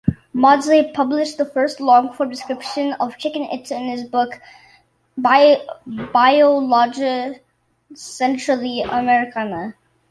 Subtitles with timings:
[0.33, 4.39] Maudslay published the first long-form description of Chichen Itza in his book,
[5.15, 7.39] "Biologia
[7.93, 9.75] Centrali-Americana".